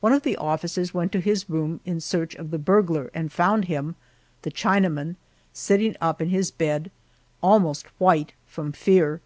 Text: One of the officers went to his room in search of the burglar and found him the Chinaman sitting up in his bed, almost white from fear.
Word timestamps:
One 0.00 0.14
of 0.14 0.22
the 0.22 0.38
officers 0.38 0.94
went 0.94 1.12
to 1.12 1.20
his 1.20 1.50
room 1.50 1.80
in 1.84 2.00
search 2.00 2.34
of 2.36 2.50
the 2.50 2.56
burglar 2.58 3.10
and 3.12 3.30
found 3.30 3.66
him 3.66 3.96
the 4.40 4.50
Chinaman 4.50 5.16
sitting 5.52 5.94
up 6.00 6.22
in 6.22 6.30
his 6.30 6.50
bed, 6.50 6.90
almost 7.42 7.84
white 8.00 8.32
from 8.46 8.72
fear. 8.72 9.20